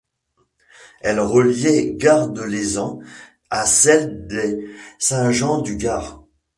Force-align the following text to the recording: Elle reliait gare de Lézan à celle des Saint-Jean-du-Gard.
Elle 1.01 1.19
reliait 1.19 1.93
gare 1.95 2.29
de 2.31 2.41
Lézan 2.41 2.97
à 3.51 3.67
celle 3.67 4.25
des 4.25 4.67
Saint-Jean-du-Gard. 4.97 6.23